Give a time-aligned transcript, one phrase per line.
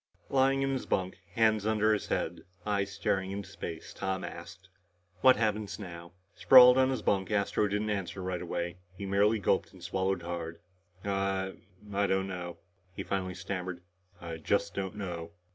[0.31, 4.67] Lying in his bunk, hands under his head, eyes staring into space, Tom asked,
[5.21, 8.77] "What happens now?" Sprawled on his bunk, Astro didn't answer right away.
[8.97, 10.59] He merely gulped and swallowed hard.
[11.05, 11.53] "I
[11.93, 12.57] I don't know,"
[12.95, 13.83] he finally stammered.
[14.19, 15.33] "I just don't know."